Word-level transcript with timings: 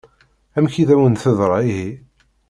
Amek 0.57 0.75
i 0.81 0.83
d-awen-teḍṛa 0.87 1.57
ihi? 1.69 1.89